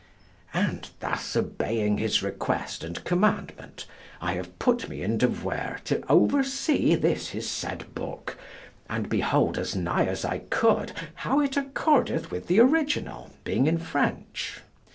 [0.55, 3.85] And thus obeying his request and commandment,
[4.19, 8.35] I have put me in devoir to oversee this his said book,
[8.89, 13.77] and behold as nigh as I could how it accordeth with the original, being in
[13.77, 14.61] French.